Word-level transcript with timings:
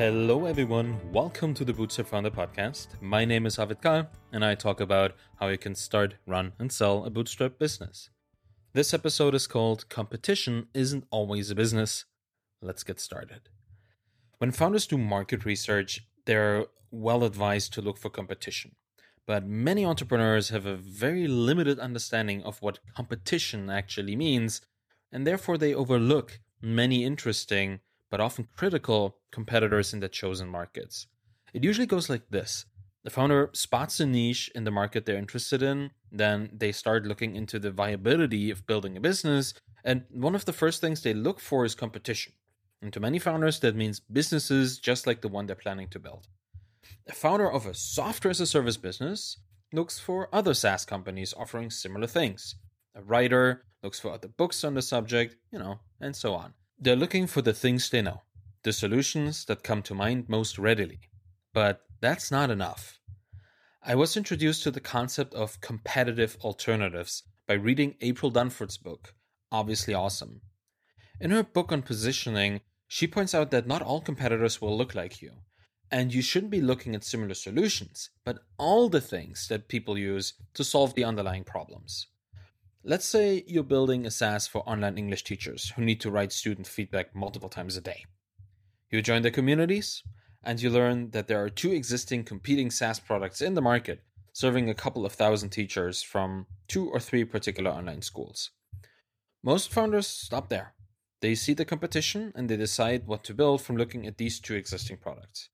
Hello, 0.00 0.46
everyone. 0.46 0.98
Welcome 1.12 1.52
to 1.52 1.62
the 1.62 1.74
Bootstrap 1.74 2.06
Founder 2.06 2.30
Podcast. 2.30 2.86
My 3.02 3.26
name 3.26 3.44
is 3.44 3.58
Arvid 3.58 3.82
Kahl, 3.82 4.08
and 4.32 4.42
I 4.42 4.54
talk 4.54 4.80
about 4.80 5.12
how 5.38 5.48
you 5.48 5.58
can 5.58 5.74
start, 5.74 6.14
run, 6.26 6.54
and 6.58 6.72
sell 6.72 7.04
a 7.04 7.10
bootstrap 7.10 7.58
business. 7.58 8.08
This 8.72 8.94
episode 8.94 9.34
is 9.34 9.46
called 9.46 9.90
Competition 9.90 10.68
Isn't 10.72 11.04
Always 11.10 11.50
a 11.50 11.54
Business. 11.54 12.06
Let's 12.62 12.82
get 12.82 12.98
started. 12.98 13.50
When 14.38 14.52
founders 14.52 14.86
do 14.86 14.96
market 14.96 15.44
research, 15.44 16.08
they're 16.24 16.64
well 16.90 17.22
advised 17.22 17.74
to 17.74 17.82
look 17.82 17.98
for 17.98 18.08
competition. 18.08 18.76
But 19.26 19.44
many 19.44 19.84
entrepreneurs 19.84 20.48
have 20.48 20.64
a 20.64 20.76
very 20.76 21.28
limited 21.28 21.78
understanding 21.78 22.42
of 22.42 22.62
what 22.62 22.78
competition 22.96 23.68
actually 23.68 24.16
means, 24.16 24.62
and 25.12 25.26
therefore 25.26 25.58
they 25.58 25.74
overlook 25.74 26.40
many 26.62 27.04
interesting 27.04 27.80
but 28.10 28.20
often 28.20 28.48
critical 28.56 29.16
competitors 29.30 29.92
in 29.92 30.00
the 30.00 30.08
chosen 30.08 30.48
markets. 30.48 31.06
It 31.54 31.64
usually 31.64 31.86
goes 31.86 32.08
like 32.08 32.28
this 32.30 32.66
the 33.02 33.10
founder 33.10 33.48
spots 33.54 33.98
a 34.00 34.06
niche 34.06 34.50
in 34.54 34.64
the 34.64 34.70
market 34.70 35.06
they're 35.06 35.16
interested 35.16 35.62
in, 35.62 35.90
then 36.12 36.50
they 36.52 36.70
start 36.70 37.06
looking 37.06 37.34
into 37.34 37.58
the 37.58 37.70
viability 37.70 38.50
of 38.50 38.66
building 38.66 38.96
a 38.96 39.00
business, 39.00 39.54
and 39.84 40.04
one 40.10 40.34
of 40.34 40.44
the 40.44 40.52
first 40.52 40.80
things 40.80 41.02
they 41.02 41.14
look 41.14 41.40
for 41.40 41.64
is 41.64 41.74
competition. 41.74 42.34
And 42.82 42.92
to 42.92 43.00
many 43.00 43.18
founders, 43.18 43.60
that 43.60 43.76
means 43.76 44.00
businesses 44.00 44.78
just 44.78 45.06
like 45.06 45.22
the 45.22 45.28
one 45.28 45.46
they're 45.46 45.56
planning 45.56 45.88
to 45.88 45.98
build. 45.98 46.28
A 47.06 47.12
founder 47.12 47.50
of 47.50 47.66
a 47.66 47.74
software 47.74 48.30
as 48.30 48.40
a 48.40 48.46
service 48.46 48.76
business 48.76 49.38
looks 49.72 49.98
for 49.98 50.28
other 50.32 50.54
SaaS 50.54 50.84
companies 50.84 51.34
offering 51.36 51.70
similar 51.70 52.06
things. 52.06 52.56
A 52.94 53.02
writer 53.02 53.64
looks 53.82 54.00
for 54.00 54.12
other 54.12 54.28
books 54.28 54.64
on 54.64 54.74
the 54.74 54.82
subject, 54.82 55.36
you 55.52 55.58
know, 55.58 55.80
and 56.00 56.14
so 56.14 56.34
on. 56.34 56.54
They're 56.82 56.96
looking 56.96 57.26
for 57.26 57.42
the 57.42 57.52
things 57.52 57.90
they 57.90 58.00
know, 58.00 58.22
the 58.62 58.72
solutions 58.72 59.44
that 59.44 59.62
come 59.62 59.82
to 59.82 59.94
mind 59.94 60.30
most 60.30 60.58
readily. 60.58 61.00
But 61.52 61.82
that's 62.00 62.30
not 62.30 62.50
enough. 62.50 62.98
I 63.82 63.94
was 63.94 64.16
introduced 64.16 64.62
to 64.62 64.70
the 64.70 64.80
concept 64.80 65.34
of 65.34 65.60
competitive 65.60 66.38
alternatives 66.40 67.24
by 67.46 67.54
reading 67.54 67.96
April 68.00 68.30
Dunford's 68.30 68.78
book, 68.78 69.12
Obviously 69.52 69.92
Awesome. 69.92 70.40
In 71.20 71.32
her 71.32 71.42
book 71.42 71.70
on 71.70 71.82
positioning, 71.82 72.62
she 72.88 73.06
points 73.06 73.34
out 73.34 73.50
that 73.50 73.66
not 73.66 73.82
all 73.82 74.00
competitors 74.00 74.62
will 74.62 74.74
look 74.74 74.94
like 74.94 75.20
you, 75.20 75.32
and 75.90 76.14
you 76.14 76.22
shouldn't 76.22 76.50
be 76.50 76.62
looking 76.62 76.94
at 76.94 77.04
similar 77.04 77.34
solutions, 77.34 78.08
but 78.24 78.38
all 78.56 78.88
the 78.88 79.02
things 79.02 79.48
that 79.48 79.68
people 79.68 79.98
use 79.98 80.32
to 80.54 80.64
solve 80.64 80.94
the 80.94 81.04
underlying 81.04 81.44
problems. 81.44 82.06
Let's 82.82 83.04
say 83.04 83.44
you're 83.46 83.62
building 83.62 84.06
a 84.06 84.10
SaaS 84.10 84.46
for 84.46 84.66
online 84.66 84.96
English 84.96 85.24
teachers 85.24 85.70
who 85.76 85.82
need 85.82 86.00
to 86.00 86.10
write 86.10 86.32
student 86.32 86.66
feedback 86.66 87.14
multiple 87.14 87.50
times 87.50 87.76
a 87.76 87.82
day. 87.82 88.06
You 88.90 89.02
join 89.02 89.20
the 89.20 89.30
communities 89.30 90.02
and 90.42 90.62
you 90.62 90.70
learn 90.70 91.10
that 91.10 91.28
there 91.28 91.44
are 91.44 91.50
two 91.50 91.72
existing 91.72 92.24
competing 92.24 92.70
SaaS 92.70 92.98
products 92.98 93.42
in 93.42 93.52
the 93.52 93.60
market 93.60 94.02
serving 94.32 94.70
a 94.70 94.74
couple 94.74 95.04
of 95.04 95.12
thousand 95.12 95.50
teachers 95.50 96.02
from 96.02 96.46
two 96.68 96.88
or 96.88 96.98
three 96.98 97.22
particular 97.22 97.70
online 97.70 98.00
schools. 98.00 98.50
Most 99.42 99.70
founders 99.70 100.06
stop 100.06 100.48
there. 100.48 100.72
They 101.20 101.34
see 101.34 101.52
the 101.52 101.66
competition 101.66 102.32
and 102.34 102.48
they 102.48 102.56
decide 102.56 103.06
what 103.06 103.24
to 103.24 103.34
build 103.34 103.60
from 103.60 103.76
looking 103.76 104.06
at 104.06 104.16
these 104.16 104.40
two 104.40 104.54
existing 104.54 104.96
products. 104.96 105.50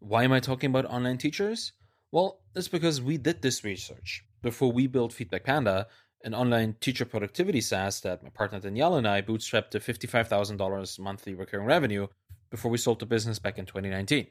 Why 0.00 0.24
am 0.24 0.32
I 0.32 0.40
talking 0.40 0.70
about 0.70 0.86
online 0.86 1.18
teachers? 1.18 1.72
Well, 2.10 2.40
it's 2.56 2.66
because 2.66 3.00
we 3.00 3.16
did 3.16 3.42
this 3.42 3.62
research 3.62 4.24
before 4.42 4.72
we 4.72 4.88
built 4.88 5.12
Feedback 5.12 5.44
Panda 5.44 5.86
an 6.24 6.34
online 6.34 6.76
teacher 6.80 7.04
productivity 7.04 7.60
SaaS 7.60 8.00
that 8.00 8.22
my 8.22 8.30
partner 8.30 8.60
Danielle 8.60 8.96
and 8.96 9.06
I 9.06 9.22
bootstrapped 9.22 9.70
to 9.70 9.80
$55,000 9.80 10.98
monthly 10.98 11.34
recurring 11.34 11.66
revenue 11.66 12.06
before 12.50 12.70
we 12.70 12.78
sold 12.78 13.00
the 13.00 13.06
business 13.06 13.38
back 13.38 13.58
in 13.58 13.66
2019. 13.66 14.26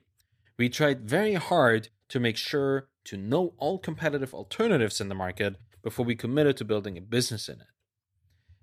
We 0.57 0.69
tried 0.69 1.09
very 1.09 1.33
hard 1.33 1.89
to 2.09 2.19
make 2.19 2.37
sure 2.37 2.87
to 3.05 3.17
know 3.17 3.53
all 3.57 3.79
competitive 3.79 4.33
alternatives 4.33 5.01
in 5.01 5.09
the 5.09 5.15
market 5.15 5.55
before 5.81 6.05
we 6.05 6.15
committed 6.15 6.57
to 6.57 6.65
building 6.65 6.97
a 6.97 7.01
business 7.01 7.49
in 7.49 7.55
it. 7.55 7.67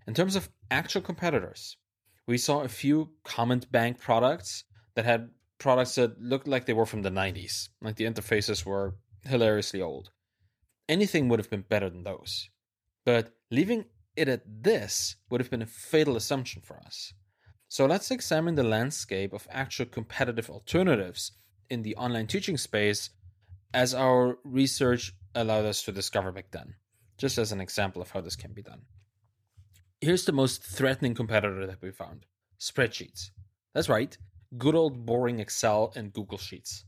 In 0.06 0.15
terms 0.15 0.37
of 0.37 0.49
actual 0.71 1.03
competitors, 1.03 1.77
we 2.27 2.38
saw 2.38 2.61
a 2.61 2.69
few 2.69 3.11
comment 3.25 3.71
bank 3.72 3.99
products 3.99 4.65
that 4.94 5.05
had 5.05 5.31
products 5.59 5.97
that 5.97 6.21
looked 6.21 6.47
like 6.47 6.67
they 6.67 6.72
were 6.72 6.87
from 6.87 7.03
the 7.03 7.11
90s, 7.11 7.69
like 7.83 7.97
the 7.97 8.05
interfaces 8.05 8.65
were 8.65 8.94
hilariously 9.25 9.83
old. 9.83 10.11
Anything 10.88 11.28
would 11.28 11.41
have 11.41 11.50
been 11.50 11.65
better 11.69 11.91
than 11.91 12.05
those. 12.05 12.49
But 13.09 13.33
leaving 13.51 13.87
it 14.17 14.29
at 14.29 14.43
this 14.45 15.17
would 15.31 15.41
have 15.41 15.49
been 15.49 15.63
a 15.63 15.67
fatal 15.67 16.15
assumption 16.15 16.61
for 16.61 16.77
us. 16.77 17.15
So 17.67 17.87
let's 17.87 18.11
examine 18.11 18.55
the 18.55 18.63
landscape 18.63 19.33
of 19.33 19.49
actual 19.51 19.87
competitive 19.87 20.51
alternatives 20.51 21.33
in 21.71 21.81
the 21.81 21.97
online 21.97 22.27
teaching 22.27 22.59
space 22.59 23.09
as 23.73 23.95
our 23.95 24.37
research 24.45 25.15
allowed 25.35 25.65
us 25.65 25.83
to 25.85 25.93
discover 25.93 26.33
back 26.33 26.51
then, 26.51 26.75
just 27.17 27.39
as 27.39 27.51
an 27.51 27.63
example 27.63 28.03
of 28.03 28.11
how 28.11 28.21
this 28.21 28.37
can 28.37 28.53
be 28.53 28.61
done. 28.61 28.83
Here's 30.03 30.27
the 30.27 30.33
most 30.33 30.63
threatening 30.63 31.15
competitor 31.15 31.67
that 31.67 31.81
we 31.81 31.91
found 31.91 32.27
spreadsheets. 32.61 33.31
That's 33.73 33.89
right, 33.89 34.19
good 34.59 34.75
old 34.75 35.07
boring 35.07 35.41
Excel 35.41 35.95
and 35.97 36.13
Google 36.13 36.37
Sheets. 36.37 36.85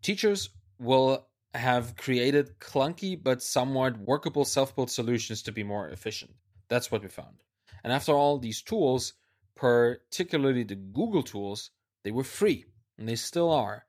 Teachers 0.00 0.50
will 0.78 1.26
have 1.54 1.96
created 1.96 2.58
clunky 2.60 3.20
but 3.20 3.42
somewhat 3.42 3.98
workable 3.98 4.44
self 4.44 4.74
built 4.74 4.90
solutions 4.90 5.42
to 5.42 5.52
be 5.52 5.62
more 5.64 5.88
efficient. 5.88 6.32
That's 6.68 6.90
what 6.90 7.02
we 7.02 7.08
found. 7.08 7.42
And 7.82 7.92
after 7.92 8.12
all, 8.12 8.38
these 8.38 8.62
tools, 8.62 9.14
particularly 9.56 10.62
the 10.62 10.76
Google 10.76 11.22
tools, 11.22 11.70
they 12.04 12.10
were 12.10 12.24
free 12.24 12.66
and 12.98 13.08
they 13.08 13.16
still 13.16 13.50
are. 13.50 13.86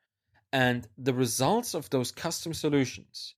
And 0.52 0.88
the 0.98 1.14
results 1.14 1.74
of 1.74 1.90
those 1.90 2.12
custom 2.12 2.54
solutions 2.54 3.36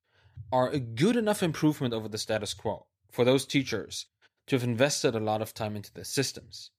are 0.52 0.70
a 0.70 0.80
good 0.80 1.16
enough 1.16 1.44
improvement 1.44 1.94
over 1.94 2.08
the 2.08 2.18
status 2.18 2.54
quo 2.54 2.88
for 3.12 3.26
those 3.26 3.46
teachers 3.46 4.08
to 4.48 4.56
have 4.56 4.64
invested 4.64 5.16
a 5.16 5.20
lot 5.20 5.42
of 5.42 5.54
time 5.54 5.76
into 5.76 5.94
their 5.94 6.04
systems. 6.04 6.72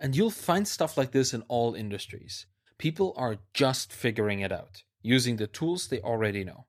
And 0.00 0.16
you'll 0.16 0.30
find 0.30 0.66
stuff 0.66 0.96
like 0.96 1.12
this 1.12 1.34
in 1.34 1.42
all 1.48 1.74
industries. 1.74 2.46
People 2.78 3.12
are 3.16 3.38
just 3.54 3.92
figuring 3.92 4.40
it 4.40 4.52
out 4.52 4.82
using 5.02 5.36
the 5.36 5.46
tools 5.46 5.88
they 5.88 6.00
already 6.00 6.44
know. 6.44 6.66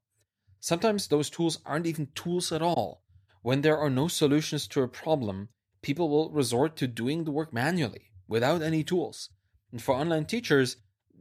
Sometimes 0.60 1.08
those 1.08 1.30
tools 1.30 1.60
aren't 1.66 1.88
even 1.88 2.10
tools 2.16 2.52
at 2.52 2.62
all. 2.62 3.04
When 3.42 3.62
there 3.62 3.78
are 3.78 3.90
no 3.90 4.08
solutions 4.08 4.68
to 4.68 4.82
a 4.82 4.88
problem, 4.88 5.50
people 5.82 6.10
will 6.10 6.30
resort 6.32 6.76
to 6.78 6.88
doing 6.88 7.24
the 7.24 7.32
work 7.32 7.54
manually 7.54 8.12
without 8.28 8.62
any 8.62 8.84
tools. 8.84 9.30
And 9.72 9.82
for 9.82 9.96
online 9.96 10.26
teachers, 10.26 10.78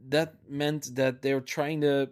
that 0.09 0.35
meant 0.47 0.95
that 0.95 1.21
they're 1.21 1.41
trying 1.41 1.81
to 1.81 2.11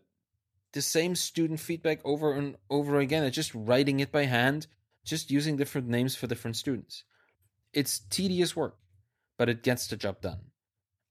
the 0.74 0.82
same 0.82 1.16
student 1.16 1.60
feedback 1.60 2.00
over 2.04 2.34
and 2.34 2.56
over 2.70 3.00
again 3.00 3.24
and 3.24 3.34
just 3.34 3.54
writing 3.54 4.00
it 4.00 4.12
by 4.12 4.26
hand, 4.26 4.68
just 5.04 5.32
using 5.32 5.58
different 5.58 5.88
names 5.88 6.16
for 6.16 6.28
different 6.28 6.56
students. 6.56 7.04
It's 7.74 8.00
tedious 8.00 8.56
work, 8.56 8.78
but 9.38 9.50
it 9.50 9.64
gets 9.64 9.88
the 9.88 9.96
job 9.96 10.22
done. 10.22 10.40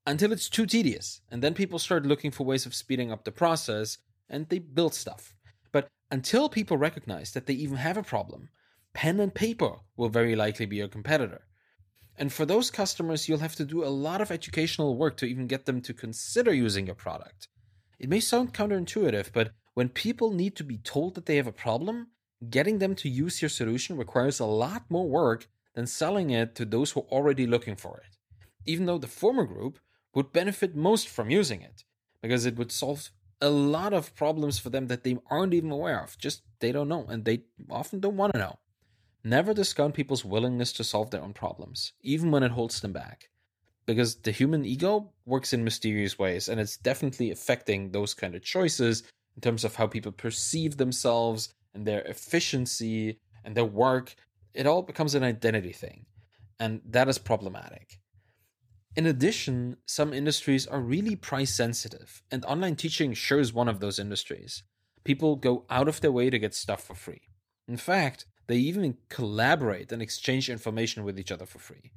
Until 0.06 0.32
it's 0.32 0.48
too 0.48 0.66
tedious, 0.66 1.20
and 1.30 1.42
then 1.42 1.54
people 1.54 1.78
start 1.78 2.06
looking 2.06 2.30
for 2.30 2.44
ways 2.46 2.64
of 2.64 2.74
speeding 2.74 3.10
up 3.10 3.24
the 3.24 3.32
process 3.32 3.98
and 4.28 4.48
they 4.48 4.58
build 4.58 4.94
stuff. 4.94 5.35
Until 6.10 6.48
people 6.48 6.76
recognize 6.76 7.32
that 7.32 7.46
they 7.46 7.54
even 7.54 7.78
have 7.78 7.96
a 7.96 8.02
problem, 8.02 8.48
pen 8.92 9.18
and 9.18 9.34
paper 9.34 9.76
will 9.96 10.08
very 10.08 10.36
likely 10.36 10.64
be 10.64 10.76
your 10.76 10.88
competitor. 10.88 11.42
And 12.16 12.32
for 12.32 12.46
those 12.46 12.70
customers, 12.70 13.28
you'll 13.28 13.40
have 13.40 13.56
to 13.56 13.64
do 13.64 13.84
a 13.84 13.88
lot 13.88 14.20
of 14.20 14.30
educational 14.30 14.96
work 14.96 15.16
to 15.18 15.26
even 15.26 15.48
get 15.48 15.66
them 15.66 15.80
to 15.82 15.92
consider 15.92 16.54
using 16.54 16.86
your 16.86 16.94
product. 16.94 17.48
It 17.98 18.08
may 18.08 18.20
sound 18.20 18.54
counterintuitive, 18.54 19.32
but 19.32 19.50
when 19.74 19.88
people 19.88 20.32
need 20.32 20.54
to 20.56 20.64
be 20.64 20.78
told 20.78 21.14
that 21.14 21.26
they 21.26 21.36
have 21.36 21.46
a 21.46 21.52
problem, 21.52 22.08
getting 22.50 22.78
them 22.78 22.94
to 22.96 23.08
use 23.08 23.42
your 23.42 23.48
solution 23.48 23.96
requires 23.96 24.38
a 24.38 24.46
lot 24.46 24.84
more 24.88 25.08
work 25.08 25.48
than 25.74 25.86
selling 25.86 26.30
it 26.30 26.54
to 26.54 26.64
those 26.64 26.92
who 26.92 27.00
are 27.00 27.10
already 27.10 27.46
looking 27.46 27.76
for 27.76 27.98
it. 27.98 28.16
Even 28.64 28.86
though 28.86 28.98
the 28.98 29.06
former 29.06 29.44
group 29.44 29.78
would 30.14 30.32
benefit 30.32 30.74
most 30.76 31.08
from 31.08 31.30
using 31.30 31.62
it, 31.62 31.84
because 32.22 32.46
it 32.46 32.56
would 32.56 32.72
solve 32.72 33.10
a 33.40 33.50
lot 33.50 33.92
of 33.92 34.14
problems 34.14 34.58
for 34.58 34.70
them 34.70 34.86
that 34.88 35.04
they 35.04 35.18
aren't 35.30 35.54
even 35.54 35.70
aware 35.70 36.02
of. 36.02 36.16
Just 36.18 36.42
they 36.60 36.72
don't 36.72 36.88
know, 36.88 37.06
and 37.08 37.24
they 37.24 37.42
often 37.70 38.00
don't 38.00 38.16
want 38.16 38.32
to 38.32 38.38
know. 38.38 38.58
Never 39.24 39.52
discount 39.52 39.94
people's 39.94 40.24
willingness 40.24 40.72
to 40.74 40.84
solve 40.84 41.10
their 41.10 41.22
own 41.22 41.32
problems, 41.32 41.92
even 42.02 42.30
when 42.30 42.42
it 42.42 42.52
holds 42.52 42.80
them 42.80 42.92
back. 42.92 43.28
Because 43.84 44.16
the 44.16 44.30
human 44.30 44.64
ego 44.64 45.12
works 45.26 45.52
in 45.52 45.64
mysterious 45.64 46.18
ways, 46.18 46.48
and 46.48 46.60
it's 46.60 46.76
definitely 46.76 47.30
affecting 47.30 47.90
those 47.90 48.14
kind 48.14 48.34
of 48.34 48.42
choices 48.42 49.02
in 49.34 49.42
terms 49.42 49.64
of 49.64 49.76
how 49.76 49.86
people 49.86 50.12
perceive 50.12 50.76
themselves 50.76 51.54
and 51.74 51.86
their 51.86 52.02
efficiency 52.02 53.18
and 53.44 53.54
their 53.54 53.64
work. 53.64 54.14
It 54.54 54.66
all 54.66 54.82
becomes 54.82 55.14
an 55.14 55.22
identity 55.22 55.72
thing, 55.72 56.06
and 56.58 56.80
that 56.86 57.08
is 57.08 57.18
problematic. 57.18 57.98
In 58.96 59.04
addition, 59.04 59.76
some 59.84 60.14
industries 60.14 60.66
are 60.66 60.80
really 60.80 61.16
price 61.16 61.54
sensitive, 61.54 62.22
and 62.30 62.42
online 62.46 62.76
teaching 62.76 63.12
sure 63.12 63.38
is 63.38 63.52
one 63.52 63.68
of 63.68 63.78
those 63.78 63.98
industries. 63.98 64.62
People 65.04 65.36
go 65.36 65.66
out 65.68 65.86
of 65.86 66.00
their 66.00 66.10
way 66.10 66.30
to 66.30 66.38
get 66.38 66.54
stuff 66.54 66.82
for 66.82 66.94
free. 66.94 67.20
In 67.68 67.76
fact, 67.76 68.24
they 68.46 68.56
even 68.56 68.96
collaborate 69.10 69.92
and 69.92 70.00
exchange 70.00 70.48
information 70.48 71.04
with 71.04 71.18
each 71.18 71.30
other 71.30 71.44
for 71.44 71.58
free. 71.58 71.92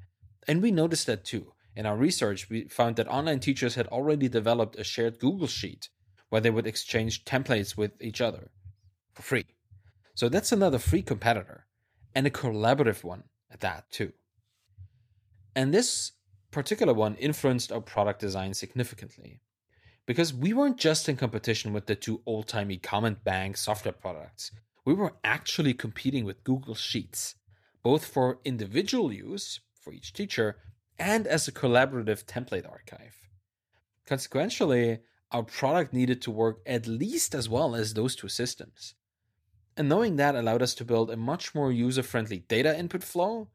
And 0.46 0.62
we 0.62 0.72
noticed 0.72 1.08
that 1.08 1.24
too. 1.24 1.54
In 1.74 1.86
our 1.86 1.96
research, 1.96 2.50
we 2.50 2.64
found 2.66 2.98
that 2.98 3.08
online 3.08 3.40
teachers 3.40 3.76
had 3.76 3.88
already 3.88 4.28
developed 4.28 4.78
a 4.78 4.84
shared 4.84 5.20
Google 5.20 5.48
Sheet 5.48 5.88
where 6.28 6.42
they 6.42 6.50
would 6.50 6.68
exchange 6.68 7.24
templates 7.24 7.78
with 7.78 7.92
each 8.02 8.20
other 8.20 8.52
for 9.14 9.22
free. 9.22 9.46
So 10.16 10.28
that's 10.28 10.52
another 10.52 10.80
free 10.80 11.02
competitor 11.02 11.66
and 12.14 12.28
a 12.28 12.32
collaborative 12.32 13.06
one 13.06 13.24
at 13.50 13.62
that, 13.62 13.90
too. 13.90 14.12
And 15.56 15.74
this 15.74 16.12
particular 16.52 16.94
one 16.94 17.16
influenced 17.16 17.72
our 17.72 17.82
product 17.82 18.20
design 18.20 18.54
significantly 18.54 19.42
because 20.10 20.34
we 20.34 20.54
weren't 20.54 20.78
just 20.80 21.08
in 21.08 21.16
competition 21.16 21.72
with 21.72 21.86
the 21.86 21.96
two 21.96 22.24
old 22.26 22.48
timey 22.48 22.78
comment 22.78 23.24
bank 23.24 23.56
software 23.56 23.94
products, 23.94 24.52
we 24.84 24.92
were 24.92 25.14
actually 25.24 25.72
competing 25.72 26.26
with 26.26 26.44
Google 26.44 26.74
Sheets, 26.74 27.36
both 27.84 28.06
for 28.06 28.40
individual 28.44 29.14
use 29.14 29.60
for 29.80 29.94
each 29.94 30.12
teacher 30.12 30.58
and 30.98 31.28
as 31.28 31.48
a 31.48 31.52
collaborative 31.52 32.26
template 32.26 32.68
archive. 32.68 33.16
Consequentially, 34.08 34.98
our 35.32 35.44
product 35.44 35.94
needed 35.94 36.24
to 36.24 36.32
work 36.32 36.62
at 36.66 36.88
least 36.88 37.36
as 37.36 37.48
well 37.48 37.76
as 37.76 37.94
those 37.94 38.16
two 38.16 38.30
systems. 38.30 38.96
And 39.78 39.88
knowing 39.88 40.16
that 40.16 40.34
allowed 40.34 40.64
us 40.64 40.74
to 40.76 40.86
build 40.86 41.12
a 41.12 41.18
much 41.18 41.54
more 41.54 41.72
user 41.72 42.02
friendly 42.02 42.40
data 42.40 42.76
input 42.76 43.04
flow 43.04 43.50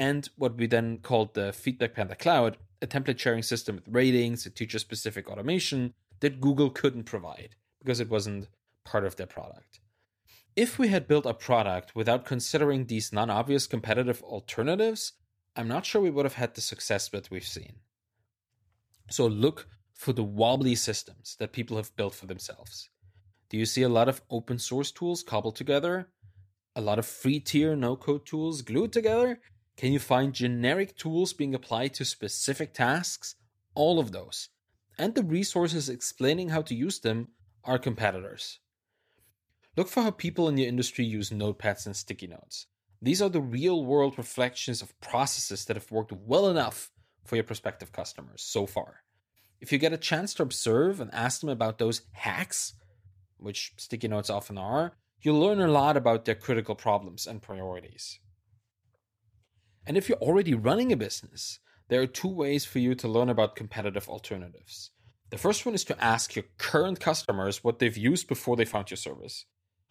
and 0.00 0.30
what 0.36 0.56
we 0.56 0.66
then 0.66 0.96
called 0.96 1.34
the 1.34 1.52
Feedback 1.52 1.92
Panda 1.92 2.16
Cloud, 2.16 2.56
a 2.80 2.86
template 2.86 3.18
sharing 3.18 3.42
system 3.42 3.76
with 3.76 3.84
ratings 3.86 4.46
a 4.46 4.50
teacher 4.50 4.78
specific 4.78 5.28
automation 5.28 5.92
that 6.20 6.40
Google 6.40 6.70
couldn't 6.70 7.04
provide 7.04 7.54
because 7.80 8.00
it 8.00 8.08
wasn't 8.08 8.48
part 8.82 9.04
of 9.04 9.16
their 9.16 9.26
product. 9.26 9.80
If 10.56 10.78
we 10.78 10.88
had 10.88 11.06
built 11.06 11.26
a 11.26 11.34
product 11.34 11.94
without 11.94 12.24
considering 12.24 12.86
these 12.86 13.12
non 13.12 13.28
obvious 13.28 13.66
competitive 13.66 14.22
alternatives, 14.22 15.12
I'm 15.54 15.68
not 15.68 15.84
sure 15.84 16.00
we 16.00 16.08
would 16.08 16.24
have 16.24 16.40
had 16.42 16.54
the 16.54 16.62
success 16.62 17.10
that 17.10 17.30
we've 17.30 17.44
seen. 17.44 17.80
So 19.10 19.26
look 19.26 19.68
for 19.92 20.14
the 20.14 20.24
wobbly 20.24 20.76
systems 20.76 21.36
that 21.40 21.52
people 21.52 21.76
have 21.76 21.94
built 21.96 22.14
for 22.14 22.24
themselves. 22.24 22.88
Do 23.50 23.58
you 23.58 23.66
see 23.66 23.82
a 23.82 23.88
lot 23.90 24.08
of 24.08 24.22
open 24.30 24.58
source 24.58 24.90
tools 24.90 25.22
cobbled 25.22 25.56
together? 25.56 26.08
A 26.74 26.80
lot 26.80 26.98
of 26.98 27.04
free 27.04 27.38
tier 27.38 27.76
no 27.76 27.96
code 27.96 28.24
tools 28.24 28.62
glued 28.62 28.94
together? 28.94 29.40
Can 29.80 29.94
you 29.94 29.98
find 29.98 30.34
generic 30.34 30.94
tools 30.94 31.32
being 31.32 31.54
applied 31.54 31.94
to 31.94 32.04
specific 32.04 32.74
tasks? 32.74 33.36
All 33.74 33.98
of 33.98 34.12
those. 34.12 34.50
And 34.98 35.14
the 35.14 35.22
resources 35.22 35.88
explaining 35.88 36.50
how 36.50 36.60
to 36.60 36.74
use 36.74 37.00
them 37.00 37.28
are 37.64 37.78
competitors. 37.78 38.58
Look 39.78 39.88
for 39.88 40.02
how 40.02 40.10
people 40.10 40.50
in 40.50 40.58
your 40.58 40.68
industry 40.68 41.06
use 41.06 41.30
notepads 41.30 41.86
and 41.86 41.96
sticky 41.96 42.26
notes. 42.26 42.66
These 43.00 43.22
are 43.22 43.30
the 43.30 43.40
real 43.40 43.82
world 43.82 44.18
reflections 44.18 44.82
of 44.82 45.00
processes 45.00 45.64
that 45.64 45.78
have 45.78 45.90
worked 45.90 46.12
well 46.12 46.50
enough 46.50 46.90
for 47.24 47.36
your 47.36 47.44
prospective 47.44 47.90
customers 47.90 48.42
so 48.42 48.66
far. 48.66 49.02
If 49.62 49.72
you 49.72 49.78
get 49.78 49.94
a 49.94 49.96
chance 49.96 50.34
to 50.34 50.42
observe 50.42 51.00
and 51.00 51.08
ask 51.14 51.40
them 51.40 51.48
about 51.48 51.78
those 51.78 52.02
hacks, 52.12 52.74
which 53.38 53.72
sticky 53.78 54.08
notes 54.08 54.28
often 54.28 54.58
are, 54.58 54.98
you'll 55.22 55.40
learn 55.40 55.58
a 55.58 55.68
lot 55.68 55.96
about 55.96 56.26
their 56.26 56.34
critical 56.34 56.74
problems 56.74 57.26
and 57.26 57.40
priorities. 57.40 58.20
And 59.90 59.96
if 59.96 60.08
you're 60.08 60.18
already 60.18 60.54
running 60.54 60.92
a 60.92 60.96
business, 60.96 61.58
there 61.88 62.00
are 62.00 62.06
two 62.06 62.28
ways 62.28 62.64
for 62.64 62.78
you 62.78 62.94
to 62.94 63.08
learn 63.08 63.28
about 63.28 63.56
competitive 63.56 64.08
alternatives. 64.08 64.92
The 65.30 65.36
first 65.36 65.66
one 65.66 65.74
is 65.74 65.82
to 65.86 66.00
ask 66.00 66.36
your 66.36 66.44
current 66.58 67.00
customers 67.00 67.64
what 67.64 67.80
they've 67.80 67.96
used 67.96 68.28
before 68.28 68.54
they 68.54 68.64
found 68.64 68.92
your 68.92 68.96
service. 68.96 69.46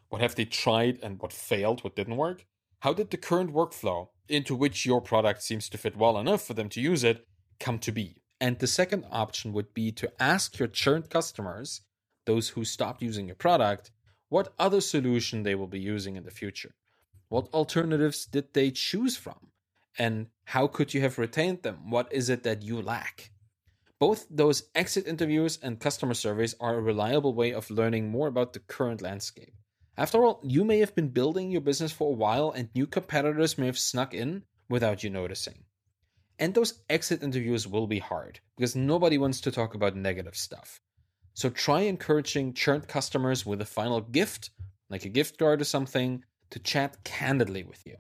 What 0.08 0.22
have 0.22 0.36
they 0.36 0.46
tried 0.46 1.00
and 1.04 1.22
what 1.22 1.34
failed, 1.34 1.84
what 1.84 1.98
didn't 1.98 2.16
work? 2.16 2.46
How 2.80 2.94
did 2.94 3.10
the 3.10 3.18
current 3.18 3.52
workflow, 3.52 4.08
into 4.30 4.56
which 4.56 4.86
your 4.86 5.02
product 5.02 5.44
seems 5.44 5.68
to 5.68 5.78
fit 5.78 5.98
well 5.98 6.18
enough 6.18 6.48
for 6.48 6.54
them 6.54 6.70
to 6.70 6.80
use 6.80 7.04
it, 7.04 7.28
come 7.60 7.78
to 7.80 7.92
be? 7.92 8.22
And 8.40 8.58
the 8.58 8.68
second 8.68 9.04
option 9.12 9.52
would 9.52 9.74
be 9.74 9.92
to 9.92 10.14
ask 10.18 10.60
your 10.60 10.70
churned 10.70 11.10
customers, 11.10 11.82
those 12.26 12.48
who 12.48 12.64
stopped 12.64 13.02
using 13.02 13.28
your 13.28 13.36
product, 13.36 13.92
what 14.30 14.54
other 14.58 14.80
solution 14.80 15.44
they 15.44 15.56
will 15.56 15.68
be 15.68 15.82
using 15.82 16.16
in 16.16 16.24
the 16.24 16.32
future. 16.32 16.74
What 17.28 17.50
alternatives 17.54 18.26
did 18.26 18.54
they 18.54 18.72
choose 18.72 19.18
from? 19.18 19.49
And 19.98 20.28
how 20.46 20.68
could 20.68 20.94
you 20.94 21.02
have 21.02 21.18
retained 21.18 21.64
them? 21.64 21.90
What 21.90 22.12
is 22.14 22.30
it 22.30 22.44
that 22.44 22.62
you 22.64 22.82
lack? 22.82 23.32
Both 24.00 24.28
those 24.30 24.64
exit 24.76 25.08
interviews 25.08 25.60
and 25.62 25.80
customer 25.80 26.14
surveys 26.14 26.56
are 26.60 26.76
a 26.76 26.82
reliable 26.82 27.34
way 27.34 27.52
of 27.52 27.70
learning 27.70 28.10
more 28.10 28.28
about 28.28 28.54
the 28.54 28.60
current 28.60 29.02
landscape. 29.02 29.54
After 29.98 30.24
all, 30.24 30.40
you 30.44 30.64
may 30.64 30.80
have 30.80 30.96
been 30.96 31.10
building 31.10 31.52
your 31.52 31.60
business 31.60 31.92
for 31.92 32.10
a 32.10 32.16
while 32.16 32.52
and 32.52 32.70
new 32.74 32.88
competitors 32.88 33.58
may 33.58 33.66
have 33.66 33.78
snuck 33.78 34.14
in 34.14 34.44
without 34.70 35.04
you 35.04 35.10
noticing. 35.10 35.66
And 36.40 36.54
those 36.54 36.82
exit 36.90 37.22
interviews 37.22 37.68
will 37.68 37.88
be 37.88 38.00
hard 38.00 38.40
because 38.56 38.76
nobody 38.76 39.18
wants 39.18 39.42
to 39.42 39.52
talk 39.52 39.76
about 39.76 39.98
negative 39.98 40.38
stuff. 40.38 40.80
So 41.34 41.50
try 41.50 41.82
encouraging 41.82 42.54
churned 42.54 42.88
customers 42.88 43.46
with 43.46 43.62
a 43.62 43.66
final 43.66 44.00
gift, 44.00 44.52
like 44.90 45.04
a 45.04 45.10
gift 45.10 45.38
card 45.38 45.60
or 45.60 45.66
something, 45.66 46.24
to 46.52 46.60
chat 46.60 47.04
candidly 47.04 47.64
with 47.64 47.86
you. 47.86 47.98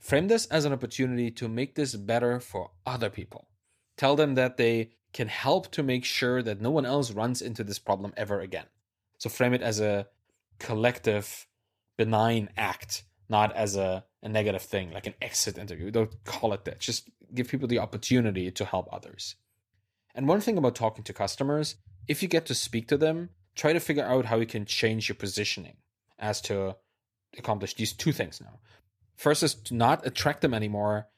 Frame 0.00 0.28
this 0.28 0.46
as 0.46 0.64
an 0.64 0.72
opportunity 0.72 1.30
to 1.30 1.46
make 1.46 1.74
this 1.74 1.94
better 1.94 2.40
for 2.40 2.70
other 2.86 3.10
people. 3.10 3.48
Tell 3.96 4.16
them 4.16 4.34
that 4.34 4.56
they 4.56 4.92
can 5.12 5.28
help 5.28 5.70
to 5.72 5.82
make 5.82 6.04
sure 6.04 6.42
that 6.42 6.60
no 6.60 6.70
one 6.70 6.86
else 6.86 7.10
runs 7.10 7.42
into 7.42 7.62
this 7.62 7.78
problem 7.78 8.14
ever 8.16 8.40
again. 8.40 8.66
So 9.18 9.28
frame 9.28 9.52
it 9.52 9.60
as 9.60 9.78
a 9.78 10.06
collective, 10.58 11.46
benign 11.98 12.48
act, 12.56 13.04
not 13.28 13.54
as 13.54 13.76
a, 13.76 14.04
a 14.22 14.28
negative 14.28 14.62
thing, 14.62 14.90
like 14.90 15.06
an 15.06 15.14
exit 15.20 15.58
interview. 15.58 15.90
Don't 15.90 16.24
call 16.24 16.54
it 16.54 16.64
that. 16.64 16.80
Just 16.80 17.10
give 17.34 17.48
people 17.48 17.68
the 17.68 17.78
opportunity 17.78 18.50
to 18.50 18.64
help 18.64 18.88
others. 18.90 19.36
And 20.14 20.26
one 20.26 20.40
thing 20.40 20.56
about 20.56 20.74
talking 20.74 21.04
to 21.04 21.12
customers, 21.12 21.76
if 22.08 22.22
you 22.22 22.28
get 22.28 22.46
to 22.46 22.54
speak 22.54 22.88
to 22.88 22.96
them, 22.96 23.30
try 23.54 23.74
to 23.74 23.80
figure 23.80 24.04
out 24.04 24.24
how 24.24 24.36
you 24.36 24.46
can 24.46 24.64
change 24.64 25.08
your 25.08 25.16
positioning 25.16 25.76
as 26.18 26.40
to 26.42 26.76
accomplish 27.36 27.74
these 27.74 27.92
two 27.92 28.12
things 28.12 28.40
now. 28.40 28.60
First 29.20 29.42
is 29.42 29.54
to 29.54 29.74
not 29.74 30.06
attract 30.06 30.40
them 30.40 30.54
anymore 30.54 31.08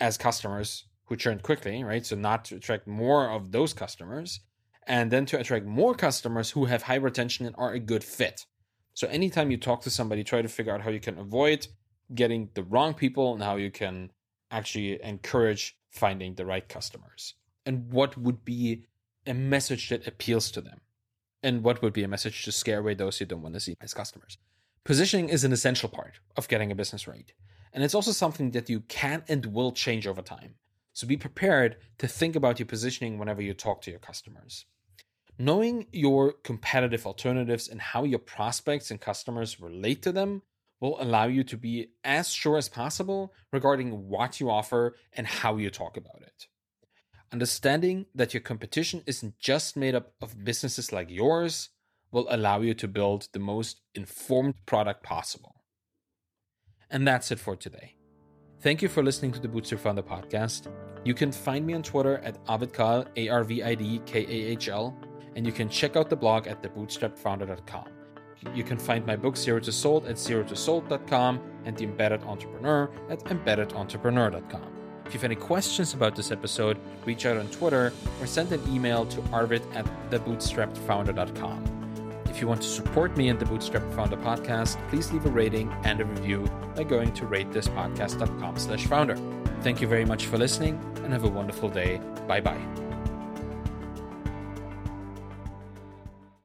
as 0.00 0.16
customers 0.16 0.86
who 1.04 1.16
churn 1.16 1.40
quickly, 1.40 1.84
right? 1.84 2.06
So 2.06 2.16
not 2.16 2.46
to 2.46 2.56
attract 2.56 2.86
more 2.86 3.28
of 3.28 3.52
those 3.52 3.74
customers, 3.74 4.40
and 4.86 5.10
then 5.10 5.26
to 5.26 5.38
attract 5.38 5.66
more 5.66 5.94
customers 5.94 6.52
who 6.52 6.64
have 6.64 6.84
high 6.84 6.94
retention 6.94 7.44
and 7.44 7.54
are 7.58 7.74
a 7.74 7.78
good 7.78 8.02
fit. 8.02 8.46
So 8.94 9.08
anytime 9.08 9.50
you 9.50 9.58
talk 9.58 9.82
to 9.82 9.90
somebody, 9.90 10.24
try 10.24 10.40
to 10.40 10.48
figure 10.48 10.72
out 10.72 10.80
how 10.80 10.88
you 10.88 11.00
can 11.00 11.18
avoid 11.18 11.66
getting 12.14 12.48
the 12.54 12.62
wrong 12.62 12.94
people 12.94 13.34
and 13.34 13.42
how 13.42 13.56
you 13.56 13.70
can 13.70 14.10
actually 14.50 14.98
encourage 15.02 15.76
finding 15.90 16.36
the 16.36 16.46
right 16.46 16.66
customers. 16.66 17.34
And 17.66 17.92
what 17.92 18.16
would 18.16 18.42
be 18.42 18.86
a 19.26 19.34
message 19.34 19.90
that 19.90 20.06
appeals 20.06 20.50
to 20.52 20.62
them? 20.62 20.80
And 21.42 21.62
what 21.62 21.82
would 21.82 21.92
be 21.92 22.04
a 22.04 22.08
message 22.08 22.42
to 22.44 22.52
scare 22.52 22.78
away 22.78 22.94
those 22.94 23.20
you 23.20 23.26
don't 23.26 23.42
want 23.42 23.52
to 23.52 23.60
see 23.60 23.76
as 23.82 23.92
customers? 23.92 24.38
Positioning 24.84 25.28
is 25.28 25.44
an 25.44 25.52
essential 25.52 25.88
part 25.88 26.18
of 26.36 26.48
getting 26.48 26.72
a 26.72 26.74
business 26.74 27.06
right. 27.06 27.32
And 27.72 27.84
it's 27.84 27.94
also 27.94 28.10
something 28.10 28.50
that 28.50 28.68
you 28.68 28.80
can 28.80 29.22
and 29.28 29.46
will 29.46 29.70
change 29.70 30.06
over 30.06 30.22
time. 30.22 30.56
So 30.92 31.06
be 31.06 31.16
prepared 31.16 31.76
to 31.98 32.08
think 32.08 32.34
about 32.34 32.58
your 32.58 32.66
positioning 32.66 33.16
whenever 33.16 33.40
you 33.40 33.54
talk 33.54 33.80
to 33.82 33.90
your 33.90 34.00
customers. 34.00 34.66
Knowing 35.38 35.86
your 35.92 36.32
competitive 36.32 37.06
alternatives 37.06 37.68
and 37.68 37.80
how 37.80 38.04
your 38.04 38.18
prospects 38.18 38.90
and 38.90 39.00
customers 39.00 39.60
relate 39.60 40.02
to 40.02 40.12
them 40.12 40.42
will 40.80 41.00
allow 41.00 41.26
you 41.26 41.44
to 41.44 41.56
be 41.56 41.92
as 42.02 42.30
sure 42.30 42.58
as 42.58 42.68
possible 42.68 43.32
regarding 43.52 44.08
what 44.08 44.40
you 44.40 44.50
offer 44.50 44.96
and 45.12 45.28
how 45.28 45.56
you 45.56 45.70
talk 45.70 45.96
about 45.96 46.22
it. 46.22 46.48
Understanding 47.32 48.06
that 48.14 48.34
your 48.34 48.40
competition 48.40 49.02
isn't 49.06 49.38
just 49.38 49.76
made 49.76 49.94
up 49.94 50.12
of 50.20 50.44
businesses 50.44 50.92
like 50.92 51.08
yours, 51.08 51.70
will 52.12 52.26
allow 52.30 52.60
you 52.60 52.74
to 52.74 52.86
build 52.86 53.28
the 53.32 53.38
most 53.38 53.80
informed 53.94 54.54
product 54.66 55.02
possible. 55.02 55.56
And 56.90 57.08
that's 57.08 57.30
it 57.32 57.38
for 57.38 57.56
today. 57.56 57.96
Thank 58.60 58.82
you 58.82 58.88
for 58.88 59.02
listening 59.02 59.32
to 59.32 59.40
the 59.40 59.48
Bootstrap 59.48 59.80
Founder 59.80 60.02
podcast. 60.02 60.70
You 61.04 61.14
can 61.14 61.32
find 61.32 61.66
me 61.66 61.74
on 61.74 61.82
Twitter 61.82 62.18
at 62.18 62.44
ArvidKahl, 62.44 63.08
A 63.16 63.28
R 63.28 63.42
V 63.42 63.62
I 63.62 63.74
D 63.74 64.00
K 64.06 64.20
A 64.20 64.50
H 64.52 64.68
L, 64.68 64.96
and 65.34 65.44
you 65.44 65.52
can 65.52 65.68
check 65.68 65.96
out 65.96 66.08
the 66.08 66.16
blog 66.16 66.46
at 66.46 66.62
thebootstrapfounder.com. 66.62 67.86
You 68.54 68.62
can 68.62 68.78
find 68.78 69.06
my 69.06 69.16
book 69.16 69.36
Zero 69.36 69.58
to 69.60 69.72
Sold 69.72 70.06
at 70.06 70.16
zerotosold.com 70.16 71.40
and 71.64 71.76
The 71.76 71.84
Embedded 71.84 72.22
Entrepreneur 72.24 72.90
at 73.08 73.20
embeddedentrepreneur.com. 73.24 74.68
If 75.06 75.14
you 75.14 75.18
have 75.18 75.24
any 75.24 75.36
questions 75.36 75.94
about 75.94 76.14
this 76.14 76.30
episode, 76.30 76.78
reach 77.04 77.26
out 77.26 77.36
on 77.36 77.48
Twitter 77.48 77.92
or 78.20 78.26
send 78.26 78.52
an 78.52 78.62
email 78.72 79.06
to 79.06 79.22
arvid 79.32 79.62
at 79.74 79.86
thebootstrapfounder.com. 80.10 81.81
If 82.42 82.46
you 82.46 82.48
want 82.48 82.62
to 82.62 82.68
support 82.68 83.16
me 83.16 83.28
and 83.28 83.38
the 83.38 83.44
Bootstrap 83.44 83.88
Founder 83.92 84.16
podcast, 84.16 84.76
please 84.88 85.12
leave 85.12 85.24
a 85.26 85.30
rating 85.30 85.70
and 85.84 86.00
a 86.00 86.04
review 86.04 86.44
by 86.74 86.82
going 86.82 87.14
to 87.14 87.24
ratethispodcast.com 87.24 88.56
slash 88.56 88.84
founder. 88.86 89.16
Thank 89.60 89.80
you 89.80 89.86
very 89.86 90.04
much 90.04 90.26
for 90.26 90.38
listening 90.38 90.74
and 91.04 91.12
have 91.12 91.22
a 91.22 91.28
wonderful 91.28 91.68
day. 91.68 92.00
Bye 92.26 92.40
bye. 92.40 92.81